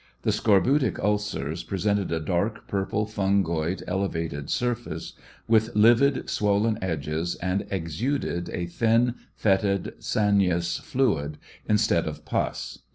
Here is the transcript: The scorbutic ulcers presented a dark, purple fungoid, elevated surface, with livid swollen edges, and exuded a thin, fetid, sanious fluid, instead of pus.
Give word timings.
The 0.23 0.31
scorbutic 0.31 0.97
ulcers 0.97 1.61
presented 1.63 2.11
a 2.11 2.19
dark, 2.19 2.67
purple 2.67 3.05
fungoid, 3.05 3.83
elevated 3.87 4.49
surface, 4.49 5.13
with 5.47 5.75
livid 5.75 6.27
swollen 6.27 6.79
edges, 6.81 7.35
and 7.35 7.67
exuded 7.69 8.49
a 8.49 8.65
thin, 8.65 9.13
fetid, 9.35 9.93
sanious 9.99 10.81
fluid, 10.81 11.37
instead 11.69 12.07
of 12.07 12.25
pus. 12.25 12.79